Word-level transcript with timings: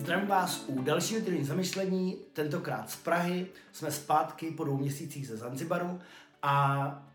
Zdravím 0.00 0.28
vás 0.28 0.64
u 0.66 0.82
dalšího 0.82 1.20
týdenní 1.20 1.44
zamyšlení, 1.44 2.16
tentokrát 2.32 2.90
z 2.90 2.96
Prahy. 2.96 3.46
Jsme 3.72 3.90
zpátky 3.90 4.50
po 4.50 4.64
dvou 4.64 4.76
měsících 4.76 5.28
ze 5.28 5.36
Zanzibaru 5.36 6.00
a 6.42 7.06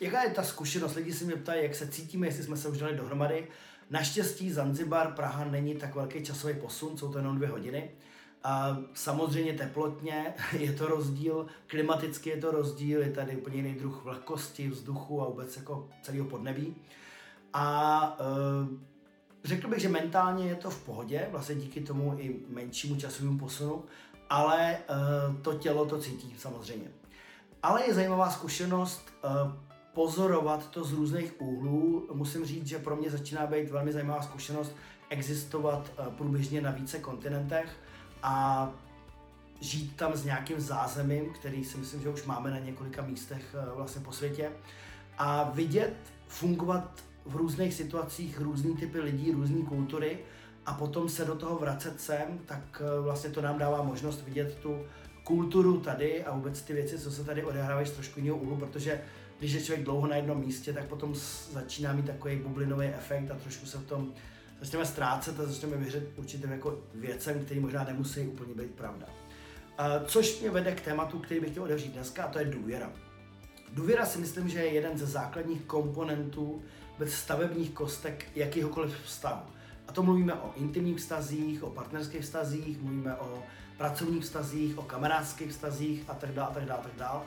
jaká 0.00 0.22
je 0.22 0.30
ta 0.30 0.42
zkušenost? 0.42 0.94
Lidi 0.94 1.12
si 1.12 1.24
mě 1.24 1.36
ptají, 1.36 1.62
jak 1.62 1.74
se 1.74 1.88
cítíme, 1.88 2.26
jestli 2.26 2.44
jsme 2.44 2.56
se 2.56 2.68
už 2.68 2.78
dali 2.78 2.96
dohromady. 2.96 3.48
Naštěstí 3.90 4.52
Zanzibar, 4.52 5.12
Praha 5.12 5.44
není 5.44 5.74
tak 5.74 5.94
velký 5.94 6.24
časový 6.24 6.54
posun, 6.54 6.98
jsou 6.98 7.12
to 7.12 7.18
jenom 7.18 7.36
dvě 7.36 7.48
hodiny. 7.48 7.90
A 8.44 8.78
samozřejmě 8.94 9.52
teplotně 9.52 10.34
je 10.58 10.72
to 10.72 10.86
rozdíl, 10.86 11.46
klimaticky 11.66 12.30
je 12.30 12.36
to 12.36 12.50
rozdíl, 12.50 13.02
je 13.02 13.10
tady 13.10 13.36
úplně 13.36 13.56
jiný 13.56 13.74
druh 13.74 14.04
vlhkosti, 14.04 14.68
vzduchu 14.68 15.22
a 15.22 15.28
vůbec 15.28 15.56
jako 15.56 15.88
celého 16.02 16.24
podnebí. 16.24 16.76
A 17.52 18.16
e, 18.20 18.89
Řekl 19.44 19.68
bych, 19.68 19.80
že 19.80 19.88
mentálně 19.88 20.46
je 20.46 20.54
to 20.54 20.70
v 20.70 20.84
pohodě, 20.84 21.28
vlastně 21.30 21.54
díky 21.54 21.80
tomu 21.80 22.14
i 22.18 22.36
menšímu 22.48 22.96
časovému 22.96 23.38
posunu, 23.38 23.84
ale 24.30 24.76
uh, 24.78 25.36
to 25.36 25.54
tělo 25.54 25.86
to 25.86 25.98
cítí 25.98 26.34
samozřejmě. 26.38 26.88
Ale 27.62 27.86
je 27.86 27.94
zajímavá 27.94 28.30
zkušenost 28.30 29.14
uh, 29.24 29.52
pozorovat 29.94 30.70
to 30.70 30.84
z 30.84 30.92
různých 30.92 31.40
úhlů. 31.40 32.08
Musím 32.12 32.44
říct, 32.44 32.66
že 32.66 32.78
pro 32.78 32.96
mě 32.96 33.10
začíná 33.10 33.46
být 33.46 33.70
velmi 33.70 33.92
zajímavá 33.92 34.22
zkušenost 34.22 34.76
existovat 35.08 35.92
uh, 35.98 36.14
průběžně 36.14 36.60
na 36.60 36.70
více 36.70 36.98
kontinentech 36.98 37.76
a 38.22 38.68
žít 39.60 39.96
tam 39.96 40.16
s 40.16 40.24
nějakým 40.24 40.60
zázemím, 40.60 41.32
který 41.32 41.64
si 41.64 41.78
myslím, 41.78 42.02
že 42.02 42.08
už 42.08 42.24
máme 42.24 42.50
na 42.50 42.58
několika 42.58 43.02
místech 43.02 43.54
vlastně 43.74 44.02
po 44.02 44.12
světě 44.12 44.52
a 45.18 45.50
vidět 45.50 45.96
fungovat 46.28 47.04
v 47.26 47.36
různých 47.36 47.74
situacích 47.74 48.40
různý 48.40 48.76
typy 48.76 49.00
lidí, 49.00 49.32
různé 49.32 49.62
kultury 49.62 50.18
a 50.66 50.74
potom 50.74 51.08
se 51.08 51.24
do 51.24 51.34
toho 51.34 51.58
vracet 51.58 52.00
sem, 52.00 52.38
tak 52.46 52.82
eh, 52.84 53.00
vlastně 53.00 53.30
to 53.30 53.42
nám 53.42 53.58
dává 53.58 53.82
možnost 53.82 54.24
vidět 54.24 54.58
tu 54.62 54.78
kulturu 55.24 55.80
tady 55.80 56.24
a 56.24 56.34
vůbec 56.34 56.62
ty 56.62 56.72
věci, 56.72 56.98
co 56.98 57.10
se 57.10 57.24
tady 57.24 57.44
odehrávají 57.44 57.86
z 57.86 57.90
trošku 57.90 58.20
jiného 58.20 58.38
úhlu, 58.38 58.56
protože 58.56 59.00
když 59.38 59.52
je 59.52 59.62
člověk 59.62 59.84
dlouho 59.84 60.06
na 60.06 60.16
jednom 60.16 60.40
místě, 60.40 60.72
tak 60.72 60.84
potom 60.84 61.14
začíná 61.50 61.92
mít 61.92 62.06
takový 62.06 62.36
bublinový 62.36 62.86
efekt 62.86 63.30
a 63.30 63.34
trošku 63.34 63.66
se 63.66 63.78
v 63.78 63.86
tom 63.86 64.12
začneme 64.60 64.86
ztrácet 64.86 65.40
a 65.40 65.46
začneme 65.46 65.76
věřit 65.76 66.04
určitým 66.16 66.52
jako 66.52 66.78
věcem, 66.94 67.44
které 67.44 67.60
možná 67.60 67.84
nemusí 67.84 68.20
úplně 68.20 68.54
být 68.54 68.70
pravda. 68.70 69.06
Uh, 69.06 70.06
což 70.06 70.40
mě 70.40 70.50
vede 70.50 70.72
k 70.72 70.80
tématu, 70.80 71.18
který 71.18 71.40
bych 71.40 71.50
chtěl 71.50 71.62
otevřít 71.62 71.92
dneska, 71.92 72.24
a 72.24 72.28
to 72.28 72.38
je 72.38 72.44
důvěra. 72.44 72.92
Důvěra 73.72 74.06
si 74.06 74.18
myslím, 74.18 74.48
že 74.48 74.58
je 74.58 74.74
jeden 74.74 74.98
ze 74.98 75.06
základních 75.06 75.62
komponentů 75.62 76.62
bez 76.98 77.14
stavebních 77.14 77.70
kostek 77.70 78.26
jakýhokoliv 78.34 78.96
vztahu. 79.04 79.42
A 79.88 79.92
to 79.92 80.02
mluvíme 80.02 80.34
o 80.34 80.52
intimních 80.56 80.96
vztazích, 80.96 81.62
o 81.62 81.70
partnerských 81.70 82.22
vztazích, 82.22 82.82
mluvíme 82.82 83.16
o 83.16 83.42
pracovních 83.78 84.22
vztazích, 84.22 84.78
o 84.78 84.82
kamarádských 84.82 85.50
vztazích 85.50 86.04
a 86.08 86.14
tak 86.14 86.30
dále, 86.30 86.48
a 86.50 86.54
tak 86.54 86.64
dále, 86.64 86.80
a 86.80 86.82
tak 86.82 86.96
dále. 86.96 87.20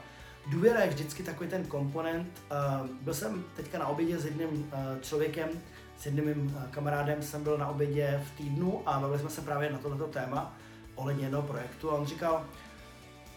Důvěra 0.52 0.80
je 0.80 0.90
vždycky 0.90 1.24
takový 1.24 1.50
ten 1.50 1.66
komponent. 1.66 2.42
Uh, 2.82 2.88
byl 3.02 3.14
jsem 3.14 3.44
teďka 3.56 3.80
na 3.80 3.88
obědě 3.88 4.20
s 4.20 4.26
jedním 4.26 4.50
uh, 4.50 5.02
člověkem, 5.02 5.50
s 5.98 6.06
jedním 6.06 6.26
mým 6.26 6.46
uh, 6.46 6.64
kamarádem 6.72 7.24
jsem 7.24 7.44
byl 7.44 7.58
na 7.58 7.68
obědě 7.68 8.24
v 8.28 8.38
týdnu 8.38 8.82
a 8.86 9.00
bavili 9.00 9.20
jsme 9.20 9.30
se 9.30 9.42
právě 9.42 9.72
na 9.72 9.78
tohleto 9.78 10.08
téma 10.08 10.56
ohledně 10.96 11.26
jednoho 11.26 11.48
projektu 11.48 11.92
a 11.92 11.94
on 11.94 12.06
říkal, 12.06 12.46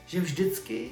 že 0.07 0.21
vždycky 0.21 0.91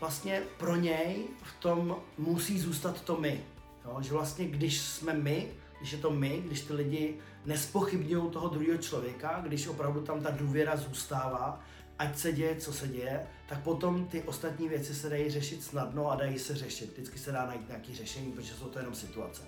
vlastně 0.00 0.42
pro 0.58 0.76
něj 0.76 1.24
v 1.42 1.60
tom 1.62 1.96
musí 2.18 2.60
zůstat 2.60 3.00
to 3.00 3.16
my. 3.16 3.40
Jo? 3.84 3.98
Že 4.02 4.12
vlastně 4.12 4.46
když 4.46 4.80
jsme 4.80 5.14
my, 5.14 5.48
když 5.78 5.92
je 5.92 5.98
to 5.98 6.10
my, 6.10 6.42
když 6.46 6.60
ty 6.60 6.72
lidi 6.72 7.16
nespochybňují 7.44 8.30
toho 8.30 8.48
druhého 8.48 8.78
člověka, 8.78 9.40
když 9.46 9.66
opravdu 9.66 10.00
tam 10.00 10.22
ta 10.22 10.30
důvěra 10.30 10.76
zůstává, 10.76 11.60
ať 11.98 12.18
se 12.18 12.32
děje, 12.32 12.56
co 12.56 12.72
se 12.72 12.88
děje, 12.88 13.26
tak 13.48 13.62
potom 13.62 14.06
ty 14.06 14.22
ostatní 14.22 14.68
věci 14.68 14.94
se 14.94 15.08
dají 15.08 15.30
řešit 15.30 15.62
snadno 15.62 16.10
a 16.10 16.16
dají 16.16 16.38
se 16.38 16.54
řešit. 16.54 16.92
Vždycky 16.92 17.18
se 17.18 17.32
dá 17.32 17.46
najít 17.46 17.68
nějaké 17.68 17.94
řešení, 17.94 18.32
protože 18.32 18.54
jsou 18.54 18.64
to 18.64 18.78
jenom 18.78 18.94
situace. 18.94 19.42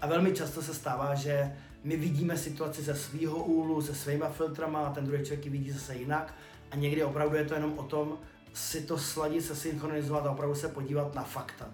A 0.00 0.06
velmi 0.06 0.32
často 0.32 0.62
se 0.62 0.74
stává, 0.74 1.14
že 1.14 1.56
my 1.84 1.96
vidíme 1.96 2.38
situaci 2.38 2.82
ze 2.82 2.94
svého 2.94 3.44
úhlu, 3.44 3.82
se 3.82 3.94
svýma 3.94 4.28
filtrama 4.28 4.86
a 4.86 4.92
ten 4.92 5.04
druhý 5.04 5.24
člověk 5.24 5.44
ji 5.44 5.50
vidí 5.50 5.70
zase 5.70 5.96
jinak. 5.96 6.34
A 6.70 6.76
někdy 6.76 7.04
opravdu 7.04 7.36
je 7.36 7.44
to 7.44 7.54
jenom 7.54 7.78
o 7.78 7.82
tom, 7.82 8.18
si 8.54 8.80
to 8.80 8.98
sladit, 8.98 9.44
se 9.44 9.56
synchronizovat 9.56 10.26
a 10.26 10.30
opravdu 10.30 10.54
se 10.54 10.68
podívat 10.68 11.14
na 11.14 11.22
fakta. 11.22 11.66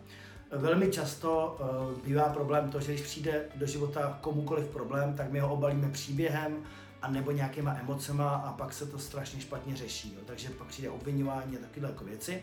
Velmi 0.52 0.90
často 0.90 1.58
uh, 1.60 1.98
bývá 2.04 2.28
problém 2.28 2.70
to, 2.70 2.80
že 2.80 2.92
když 2.92 3.06
přijde 3.06 3.44
do 3.54 3.66
života 3.66 4.18
komukoliv 4.20 4.66
problém, 4.66 5.14
tak 5.14 5.32
my 5.32 5.40
ho 5.40 5.52
obalíme 5.52 5.88
příběhem 5.88 6.56
a 7.02 7.10
nebo 7.10 7.30
nějakýma 7.30 7.76
emocema 7.80 8.30
a 8.30 8.52
pak 8.52 8.72
se 8.72 8.86
to 8.86 8.98
strašně 8.98 9.40
špatně 9.40 9.76
řeší. 9.76 10.14
Jo. 10.14 10.20
Takže 10.26 10.50
pak 10.50 10.66
přijde 10.66 10.90
obvinování 10.90 11.56
a 11.56 11.60
takové 11.60 11.88
jako 11.88 12.04
věci 12.04 12.42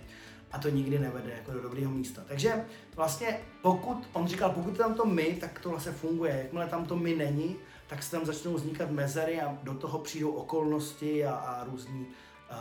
a 0.52 0.60
to 0.60 0.70
nikdy 0.70 1.00
nevede 1.00 1.32
jako 1.32 1.52
do 1.52 1.62
dobrého 1.62 1.92
místa. 1.92 2.22
Takže 2.28 2.66
vlastně 2.96 3.40
pokud, 3.62 4.10
on 4.14 4.28
říkal, 4.28 4.50
pokud 4.50 4.78
tam 4.78 4.94
to 4.94 5.06
my, 5.06 5.38
tak 5.42 5.60
to 5.60 5.70
vlastně 5.70 5.92
funguje. 5.92 6.38
Jakmile 6.44 6.68
tam 6.68 6.86
to 6.86 6.96
my 6.96 7.16
není, 7.16 7.56
tak 7.88 8.04
se 8.04 8.12
tam 8.12 8.26
začnou 8.26 8.54
vznikat 8.54 8.92
mezery 8.92 9.42
a 9.42 9.58
do 9.64 9.74
toho 9.74 10.00
přijdou 10.00 10.32
okolnosti 10.32 11.26
a, 11.26 11.34
a 11.34 11.64
různý 11.64 12.08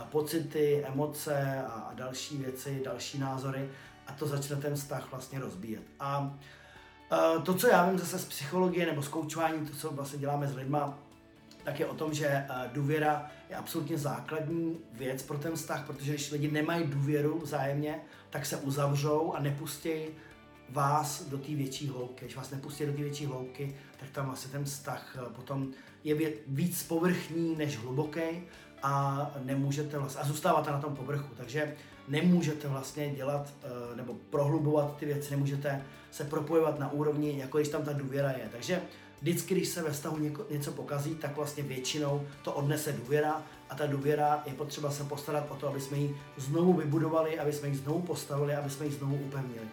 pocity, 0.09 0.83
emoce 0.85 1.63
a 1.67 1.91
další 1.93 2.37
věci, 2.37 2.81
další 2.85 3.19
názory 3.19 3.69
a 4.07 4.13
to 4.13 4.27
začne 4.27 4.55
ten 4.55 4.75
vztah 4.75 5.11
vlastně 5.11 5.39
rozbíjet. 5.39 5.83
A 5.99 6.37
to, 7.43 7.53
co 7.53 7.67
já 7.67 7.89
vím 7.89 7.99
zase 7.99 8.19
z 8.19 8.25
psychologie 8.25 8.85
nebo 8.85 9.01
z 9.01 9.07
koučování, 9.07 9.67
to, 9.67 9.75
co 9.75 9.89
vlastně 9.91 10.19
děláme 10.19 10.47
s 10.47 10.55
lidma, 10.55 10.99
tak 11.63 11.79
je 11.79 11.85
o 11.85 11.93
tom, 11.93 12.13
že 12.13 12.45
důvěra 12.73 13.31
je 13.49 13.55
absolutně 13.55 13.97
základní 13.97 14.79
věc 14.93 15.23
pro 15.23 15.37
ten 15.37 15.55
vztah, 15.55 15.85
protože 15.85 16.11
když 16.11 16.31
lidi 16.31 16.51
nemají 16.51 16.87
důvěru 16.87 17.39
vzájemně, 17.39 18.01
tak 18.29 18.45
se 18.45 18.57
uzavřou 18.57 19.33
a 19.33 19.39
nepustí 19.39 19.91
vás 20.69 21.23
do 21.23 21.37
té 21.37 21.55
větší 21.55 21.87
hloubky. 21.87 22.25
Když 22.25 22.35
vás 22.35 22.51
nepustí 22.51 22.85
do 22.85 22.91
té 22.91 22.97
větší 22.97 23.25
hloubky, 23.25 23.75
tak 23.99 24.09
tam 24.09 24.25
vlastně 24.25 24.51
ten 24.51 24.65
vztah 24.65 25.17
potom 25.35 25.71
je 26.03 26.33
víc 26.47 26.83
povrchní 26.83 27.55
než 27.55 27.77
hluboký 27.77 28.43
a 28.83 29.31
nemůžete 29.43 29.97
vlastně, 29.97 30.21
a 30.21 30.25
zůstáváte 30.25 30.71
na 30.71 30.81
tom 30.81 30.95
povrchu, 30.95 31.35
takže 31.37 31.75
nemůžete 32.07 32.67
vlastně 32.67 33.09
dělat 33.09 33.53
eh, 33.63 33.95
nebo 33.95 34.13
prohlubovat 34.29 34.97
ty 34.97 35.05
věci, 35.05 35.31
nemůžete 35.31 35.83
se 36.11 36.23
propojovat 36.23 36.79
na 36.79 36.91
úrovni, 36.91 37.39
jako 37.39 37.57
když 37.57 37.69
tam 37.69 37.83
ta 37.83 37.93
důvěra 37.93 38.31
je. 38.31 38.49
Takže 38.51 38.81
vždycky, 39.21 39.55
když 39.55 39.67
se 39.67 39.83
ve 39.83 39.91
vztahu 39.91 40.17
něco 40.49 40.71
pokazí, 40.71 41.15
tak 41.15 41.35
vlastně 41.35 41.63
většinou 41.63 42.27
to 42.41 42.53
odnese 42.53 42.91
důvěra 42.91 43.43
a 43.69 43.75
ta 43.75 43.85
důvěra 43.85 44.43
je 44.45 44.53
potřeba 44.53 44.91
se 44.91 45.03
postarat 45.03 45.51
o 45.51 45.55
to, 45.55 45.67
aby 45.67 45.81
jsme 45.81 45.97
ji 45.97 46.17
znovu 46.37 46.73
vybudovali, 46.73 47.39
aby 47.39 47.53
jsme 47.53 47.67
ji 47.67 47.75
znovu 47.75 48.01
postavili, 48.01 48.55
aby 48.55 48.69
jsme 48.69 48.85
ji 48.85 48.91
znovu 48.91 49.15
upevnili. 49.15 49.67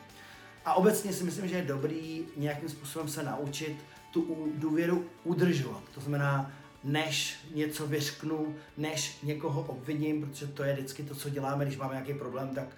A 0.65 0.75
obecně 0.75 1.13
si 1.13 1.25
myslím, 1.25 1.49
že 1.49 1.57
je 1.57 1.63
dobrý 1.63 2.25
nějakým 2.37 2.69
způsobem 2.69 3.09
se 3.09 3.23
naučit 3.23 3.77
tu 4.11 4.53
důvěru 4.55 5.05
udržovat. 5.25 5.83
To 5.95 6.01
znamená, 6.01 6.51
než 6.85 7.39
něco 7.55 7.87
vyřknu, 7.87 8.55
než 8.77 9.19
někoho 9.23 9.63
obviním, 9.63 10.27
protože 10.27 10.47
to 10.47 10.65
je 10.65 10.75
vždycky 10.75 11.03
to, 11.03 11.15
co 11.15 11.31
děláme, 11.31 11.65
když 11.65 11.77
máme 11.77 11.95
nějaký 11.95 12.15
problém, 12.15 12.49
tak 12.49 12.69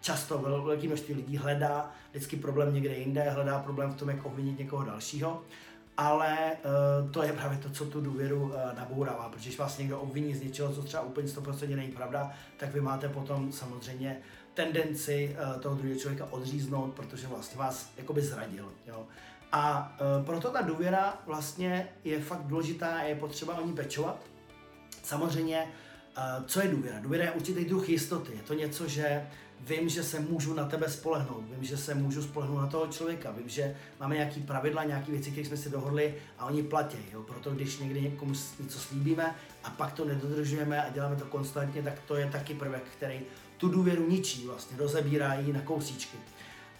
často 0.00 0.38
velké 0.38 0.86
množství 0.86 1.14
lidí 1.14 1.36
hledá 1.36 1.90
vždycky 2.10 2.36
problém 2.36 2.74
někde 2.74 2.94
jinde, 2.94 3.30
hledá 3.30 3.58
problém 3.58 3.90
v 3.90 3.96
tom, 3.96 4.08
jak 4.08 4.24
obvinit 4.24 4.58
někoho 4.58 4.84
dalšího. 4.84 5.42
Ale 5.96 6.36
uh, 7.04 7.10
to 7.10 7.22
je 7.22 7.32
právě 7.32 7.58
to, 7.58 7.70
co 7.70 7.84
tu 7.84 8.00
důvěru 8.00 8.42
uh, 8.42 8.52
nabourává, 8.76 9.28
protože 9.28 9.48
když 9.48 9.58
vás 9.58 9.78
někdo 9.78 10.00
obviní 10.00 10.34
z 10.34 10.42
něčeho, 10.42 10.74
co 10.74 10.82
třeba 10.82 11.02
úplně 11.02 11.28
100% 11.28 11.76
není 11.76 11.92
pravda, 11.92 12.32
tak 12.56 12.72
vy 12.74 12.80
máte 12.80 13.08
potom 13.08 13.52
samozřejmě 13.52 14.16
tendenci 14.54 15.36
uh, 15.54 15.60
toho 15.60 15.74
druhého 15.74 16.00
člověka 16.00 16.26
odříznout, 16.30 16.94
protože 16.94 17.26
vlastně 17.26 17.58
vás 17.58 17.90
jakoby 17.96 18.22
zradil. 18.22 18.72
Jo? 18.86 19.06
A 19.52 19.92
uh, 20.18 20.26
proto 20.26 20.50
ta 20.50 20.62
důvěra 20.62 21.22
vlastně 21.26 21.88
je 22.04 22.20
fakt 22.20 22.42
důležitá 22.42 22.96
a 22.96 23.02
je 23.02 23.14
potřeba 23.14 23.58
o 23.58 23.66
ní 23.66 23.72
pečovat. 23.72 24.16
Samozřejmě, 25.02 25.66
uh, 26.18 26.44
co 26.46 26.60
je 26.60 26.68
důvěra? 26.68 27.00
Důvěra 27.00 27.24
je 27.24 27.30
určitý 27.30 27.64
druh 27.64 27.88
jistoty. 27.88 28.32
Je 28.36 28.42
to 28.42 28.54
něco, 28.54 28.88
že 28.88 29.26
vím, 29.60 29.88
že 29.88 30.02
se 30.02 30.20
můžu 30.20 30.54
na 30.54 30.64
tebe 30.64 30.88
spolehnout, 30.88 31.44
vím, 31.50 31.64
že 31.64 31.76
se 31.76 31.94
můžu 31.94 32.22
spolehnout 32.22 32.60
na 32.60 32.66
toho 32.66 32.86
člověka, 32.86 33.30
vím, 33.30 33.48
že 33.48 33.76
máme 34.00 34.14
nějaký 34.14 34.40
pravidla, 34.40 34.84
nějaké 34.84 35.12
věci, 35.12 35.30
které 35.30 35.46
jsme 35.46 35.56
si 35.56 35.70
dohodli 35.70 36.14
a 36.38 36.46
oni 36.46 36.62
platí. 36.62 36.98
Jo? 37.12 37.22
Proto 37.22 37.50
když 37.50 37.78
někdy 37.78 38.00
někomu 38.00 38.32
něco 38.60 38.78
slíbíme 38.78 39.34
a 39.64 39.70
pak 39.70 39.92
to 39.92 40.04
nedodržujeme 40.04 40.82
a 40.82 40.90
děláme 40.90 41.16
to 41.16 41.24
konstantně, 41.24 41.82
tak 41.82 41.94
to 42.06 42.16
je 42.16 42.30
taky 42.30 42.54
prvek, 42.54 42.82
který 42.96 43.20
tu 43.56 43.68
důvěru 43.68 44.08
ničí, 44.08 44.46
vlastně 44.46 44.76
rozebírá 44.76 45.34
ji 45.34 45.52
na 45.52 45.60
kousíčky. 45.60 46.16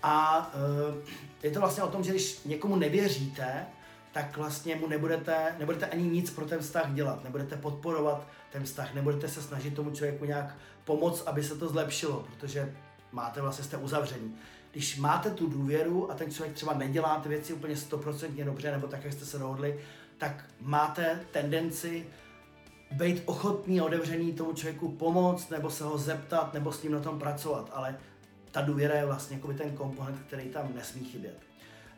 A 0.03 0.47
uh, 0.55 0.95
je 1.43 1.51
to 1.51 1.61
vlastně 1.61 1.83
o 1.83 1.89
tom, 1.89 2.05
že 2.05 2.11
když 2.11 2.45
někomu 2.45 2.77
nevěříte, 2.77 3.67
tak 4.13 4.37
vlastně 4.37 4.77
mu 4.77 4.87
nebudete, 4.87 5.55
nebudete 5.59 5.87
ani 5.87 6.03
nic 6.03 6.31
pro 6.31 6.47
ten 6.47 6.61
vztah 6.61 6.93
dělat, 6.93 7.25
nebudete 7.25 7.57
podporovat 7.57 8.27
ten 8.53 8.65
vztah, 8.65 8.95
nebudete 8.95 9.29
se 9.29 9.43
snažit 9.43 9.75
tomu 9.75 9.91
člověku 9.91 10.25
nějak 10.25 10.57
pomoct, 10.85 11.23
aby 11.27 11.45
se 11.45 11.55
to 11.55 11.69
zlepšilo, 11.69 12.27
protože 12.27 12.75
máte 13.13 13.41
vlastně, 13.41 13.65
jste 13.65 13.77
uzavření. 13.77 14.37
Když 14.73 14.99
máte 14.99 15.31
tu 15.31 15.47
důvěru 15.47 16.11
a 16.11 16.15
ten 16.15 16.31
člověk 16.31 16.55
třeba 16.55 16.75
nedělá 16.75 17.21
ty 17.21 17.29
věci 17.29 17.53
úplně 17.53 17.77
stoprocentně 17.77 18.45
dobře, 18.45 18.71
nebo 18.71 18.87
tak, 18.87 19.05
jak 19.05 19.13
jste 19.13 19.25
se 19.25 19.39
dohodli, 19.39 19.81
tak 20.19 20.45
máte 20.61 21.21
tendenci 21.31 22.07
být 22.93 23.23
ochotný 23.27 23.81
a 23.81 23.85
otevřený 23.85 24.33
tomu 24.33 24.53
člověku 24.53 24.89
pomoct, 24.89 25.51
nebo 25.51 25.71
se 25.71 25.85
ho 25.85 25.99
zeptat, 25.99 26.55
nebo 26.55 26.73
s 26.73 26.83
ním 26.83 26.93
na 26.93 27.01
tom 27.01 27.19
pracovat, 27.19 27.71
ale 27.73 27.99
ta 28.53 28.61
důvěra 28.61 28.95
je 28.95 29.07
vlastně 29.07 29.37
jako 29.37 29.53
ten 29.53 29.77
komponent, 29.77 30.19
který 30.27 30.49
tam 30.49 30.75
nesmí 30.75 31.05
chybět. 31.05 31.39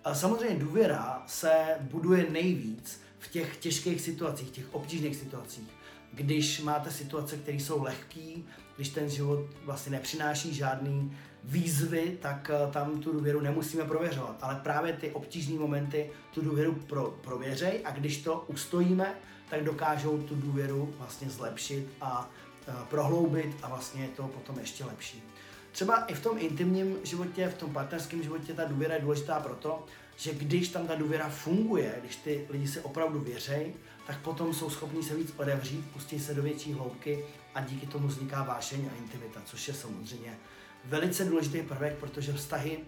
A 0.05 0.15
samozřejmě 0.15 0.57
důvěra 0.57 1.23
se 1.27 1.53
buduje 1.81 2.31
nejvíc 2.31 3.01
v 3.19 3.29
těch 3.29 3.57
těžkých 3.57 4.01
situacích, 4.01 4.51
těch 4.51 4.75
obtížných 4.75 5.17
situacích. 5.17 5.69
Když 6.13 6.61
máte 6.61 6.91
situace, 6.91 7.37
které 7.37 7.57
jsou 7.57 7.83
lehké, 7.83 8.35
když 8.77 8.89
ten 8.89 9.11
život 9.11 9.41
vlastně 9.65 9.93
nepřináší 9.93 10.55
žádný 10.55 11.17
výzvy, 11.45 12.19
tak 12.23 12.51
eh, 12.55 12.73
tam 12.73 13.01
tu 13.01 13.13
důvěru 13.13 13.41
nemusíme 13.41 13.85
prověřovat. 13.85 14.39
Ale 14.41 14.61
právě 14.63 14.93
ty 14.93 15.11
obtížné 15.11 15.59
momenty 15.59 16.11
tu 16.35 16.41
důvěru 16.41 16.75
pro, 16.75 17.19
prověřej 17.21 17.81
a 17.85 17.91
když 17.91 18.23
to 18.23 18.45
ustojíme, 18.49 19.15
tak 19.51 19.65
dokážou 19.65 20.23
tu 20.23 20.35
důvěru 20.35 20.95
vlastně 20.99 21.31
zlepšit 21.31 21.89
a 22.01 22.31
uh, 22.69 22.75
prohloubit 22.75 23.57
a 23.63 23.69
vlastně 23.69 24.03
je 24.03 24.09
to 24.09 24.23
potom 24.23 24.59
ještě 24.59 24.85
lepší. 24.85 25.23
Třeba 25.75 26.05
i 26.05 26.15
v 26.15 26.23
tom 26.23 26.39
intimním 26.39 26.97
životě, 27.03 27.49
v 27.49 27.55
tom 27.55 27.73
partnerském 27.73 28.23
životě 28.23 28.55
ta 28.55 28.65
důvěra 28.65 28.95
je 28.95 29.01
důležitá 29.01 29.41
proto, 29.41 29.85
že 30.17 30.35
když 30.35 30.69
tam 30.69 30.87
ta 30.87 30.95
důvěra 30.95 31.29
funguje, 31.29 31.95
když 32.01 32.17
ty 32.17 32.47
lidi 32.51 32.69
si 32.69 32.81
opravdu 32.81 33.21
věří, 33.21 33.75
tak 34.07 34.21
potom 34.21 34.55
jsou 34.55 34.71
schopní 34.71 35.03
se 35.03 35.15
víc 35.15 35.35
odevřít, 35.37 35.91
pustí 35.93 36.21
se 36.21 36.35
do 36.35 36.43
větší 36.43 36.73
hloubky 36.73 37.25
a 37.55 37.61
díky 37.61 37.87
tomu 37.87 38.09
vzniká 38.09 38.43
vášeň 38.43 38.89
a 38.93 38.99
intimita, 38.99 39.41
což 39.45 39.69
je 39.69 39.75
samozřejmě 39.75 40.39
velice 40.85 41.25
důležitý 41.25 41.63
prvek, 41.63 41.95
protože 41.95 42.33
vztahy, 42.33 42.79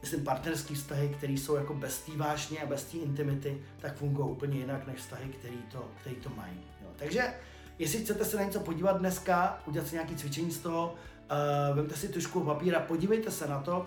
myslím 0.00 0.24
partnerský 0.24 0.74
vztahy, 0.74 1.14
které 1.18 1.32
jsou 1.32 1.54
jako 1.54 1.74
bez 1.74 1.98
té 1.98 2.12
vášně 2.16 2.58
a 2.58 2.66
bez 2.66 2.84
té 2.84 2.96
intimity, 2.96 3.62
tak 3.80 3.96
fungují 3.96 4.30
úplně 4.30 4.58
jinak 4.58 4.86
než 4.86 4.96
vztahy, 4.96 5.28
které 5.28 5.56
to, 5.72 5.88
který 6.00 6.16
to 6.16 6.30
mají. 6.36 6.60
Jo. 6.82 6.88
Takže 6.96 7.34
jestli 7.78 7.98
chcete 7.98 8.24
se 8.24 8.36
na 8.36 8.42
něco 8.44 8.60
podívat 8.60 8.98
dneska, 8.98 9.62
udělat 9.66 9.88
si 9.88 9.94
nějaké 9.94 10.14
cvičení 10.14 10.50
z 10.50 10.58
toho, 10.58 10.94
uh, 11.30 11.76
vemte 11.76 11.96
si 11.96 12.08
tušku 12.08 12.40
papíra, 12.40 12.80
podívejte 12.80 13.30
se 13.30 13.48
na 13.48 13.60
to, 13.60 13.86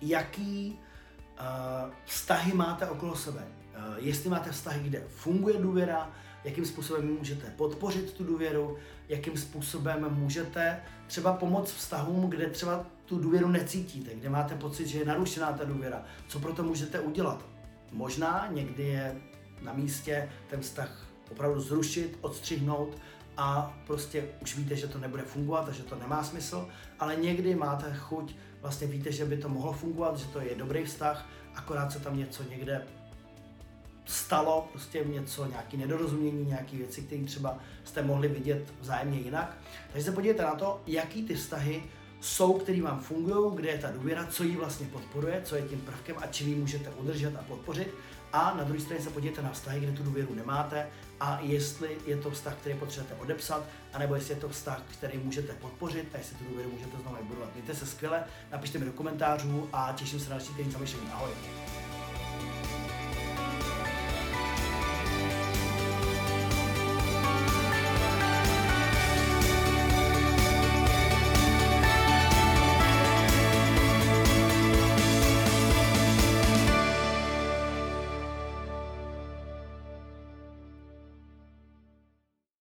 jaký 0.00 0.78
uh, 1.40 1.90
vztahy 2.04 2.52
máte 2.52 2.86
okolo 2.86 3.16
sebe. 3.16 3.40
Uh, 3.40 3.94
jestli 3.98 4.30
máte 4.30 4.50
vztahy, 4.50 4.88
kde 4.88 5.04
funguje 5.08 5.58
důvěra, 5.58 6.10
jakým 6.44 6.64
způsobem 6.64 7.16
můžete 7.18 7.50
podpořit 7.56 8.12
tu 8.12 8.24
důvěru, 8.24 8.76
jakým 9.08 9.36
způsobem 9.36 10.06
můžete 10.10 10.80
třeba 11.06 11.32
pomoct 11.32 11.72
vztahům, 11.72 12.30
kde 12.30 12.46
třeba 12.46 12.86
tu 13.04 13.18
důvěru 13.18 13.48
necítíte, 13.48 14.14
kde 14.14 14.28
máte 14.28 14.54
pocit, 14.54 14.86
že 14.86 14.98
je 14.98 15.04
narušená 15.04 15.52
ta 15.52 15.64
důvěra. 15.64 16.04
Co 16.28 16.40
pro 16.40 16.52
to 16.52 16.62
můžete 16.62 17.00
udělat? 17.00 17.44
Možná 17.92 18.48
někdy 18.50 18.82
je 18.82 19.20
na 19.62 19.72
místě 19.72 20.30
ten 20.50 20.60
vztah 20.60 21.06
opravdu 21.30 21.60
zrušit, 21.60 22.18
odstřihnout 22.20 22.96
a 23.36 23.78
prostě 23.86 24.24
už 24.42 24.56
víte, 24.56 24.76
že 24.76 24.88
to 24.88 24.98
nebude 24.98 25.22
fungovat 25.22 25.68
a 25.68 25.72
že 25.72 25.82
to 25.82 25.96
nemá 25.96 26.24
smysl, 26.24 26.68
ale 26.98 27.16
někdy 27.16 27.54
máte 27.54 27.94
chuť, 27.94 28.34
vlastně 28.60 28.86
víte, 28.86 29.12
že 29.12 29.24
by 29.24 29.36
to 29.36 29.48
mohlo 29.48 29.72
fungovat, 29.72 30.18
že 30.18 30.26
to 30.26 30.40
je 30.40 30.54
dobrý 30.54 30.84
vztah, 30.84 31.28
akorát 31.54 31.92
se 31.92 32.00
tam 32.00 32.18
něco 32.18 32.42
někde 32.42 32.86
stalo, 34.04 34.68
prostě 34.72 35.04
něco, 35.04 35.46
nějaké 35.46 35.76
nedorozumění, 35.76 36.44
nějaké 36.44 36.76
věci, 36.76 37.02
které 37.02 37.24
třeba 37.24 37.58
jste 37.84 38.02
mohli 38.02 38.28
vidět 38.28 38.74
vzájemně 38.80 39.18
jinak. 39.18 39.58
Takže 39.92 40.04
se 40.04 40.12
podívejte 40.12 40.42
na 40.42 40.54
to, 40.54 40.82
jaký 40.86 41.22
ty 41.22 41.34
vztahy 41.34 41.82
jsou, 42.20 42.52
které 42.52 42.82
vám 42.82 43.00
fungují, 43.00 43.56
kde 43.56 43.68
je 43.68 43.78
ta 43.78 43.90
důvěra, 43.90 44.26
co 44.26 44.44
ji 44.44 44.56
vlastně 44.56 44.86
podporuje, 44.86 45.42
co 45.44 45.56
je 45.56 45.62
tím 45.62 45.80
prvkem 45.80 46.16
a 46.18 46.26
čím 46.26 46.48
ji 46.48 46.54
můžete 46.54 46.90
udržet 46.90 47.36
a 47.36 47.42
podpořit. 47.42 47.94
A 48.32 48.54
na 48.56 48.64
druhé 48.64 48.80
straně 48.80 49.02
se 49.02 49.10
podívejte 49.10 49.42
na 49.42 49.50
vztahy, 49.50 49.80
kde 49.80 49.92
tu 49.92 50.02
důvěru 50.02 50.34
nemáte 50.34 50.86
a 51.20 51.38
jestli 51.40 51.96
je 52.06 52.16
to 52.16 52.30
vztah, 52.30 52.54
který 52.54 52.74
potřebujete 52.74 53.22
odepsat, 53.22 53.64
anebo 53.92 54.14
jestli 54.14 54.34
je 54.34 54.40
to 54.40 54.48
vztah, 54.48 54.82
který 54.92 55.18
můžete 55.18 55.52
podpořit 55.52 56.08
a 56.14 56.18
jestli 56.18 56.36
tu 56.36 56.44
důvěru 56.44 56.70
můžete 56.70 56.96
znovu 57.02 57.16
vybudovat. 57.16 57.54
Mějte 57.54 57.74
se 57.74 57.86
skvěle, 57.86 58.24
napište 58.50 58.78
mi 58.78 58.84
do 58.84 58.92
komentářů 58.92 59.68
a 59.72 59.92
těším 59.96 60.20
se 60.20 60.30
na 60.30 60.36
další 60.36 60.54
týden 60.54 60.72
zamýšlení. 60.72 61.06
Ahoj. 61.12 61.30